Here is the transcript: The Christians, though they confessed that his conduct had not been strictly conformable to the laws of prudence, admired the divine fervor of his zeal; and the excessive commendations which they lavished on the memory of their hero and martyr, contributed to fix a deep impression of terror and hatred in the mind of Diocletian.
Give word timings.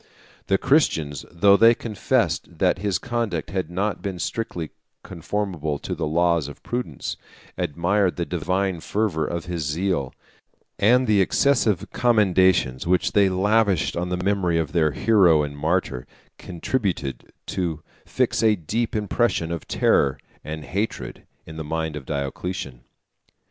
The 0.47 0.57
Christians, 0.57 1.25
though 1.29 1.55
they 1.55 1.75
confessed 1.75 2.57
that 2.57 2.79
his 2.79 2.97
conduct 2.97 3.51
had 3.51 3.69
not 3.69 4.01
been 4.01 4.17
strictly 4.17 4.71
conformable 5.03 5.77
to 5.77 5.93
the 5.93 6.07
laws 6.07 6.47
of 6.47 6.63
prudence, 6.63 7.17
admired 7.55 8.15
the 8.15 8.25
divine 8.25 8.79
fervor 8.79 9.27
of 9.27 9.45
his 9.45 9.61
zeal; 9.63 10.15
and 10.79 11.05
the 11.05 11.21
excessive 11.21 11.87
commendations 11.93 12.87
which 12.87 13.11
they 13.11 13.29
lavished 13.29 13.95
on 13.95 14.09
the 14.09 14.17
memory 14.17 14.57
of 14.57 14.71
their 14.71 14.89
hero 14.89 15.43
and 15.43 15.55
martyr, 15.55 16.07
contributed 16.39 17.31
to 17.45 17.83
fix 18.03 18.41
a 18.41 18.55
deep 18.55 18.95
impression 18.95 19.51
of 19.51 19.67
terror 19.67 20.17
and 20.43 20.65
hatred 20.65 21.27
in 21.45 21.57
the 21.57 21.63
mind 21.63 21.95
of 21.95 22.07
Diocletian. 22.07 22.81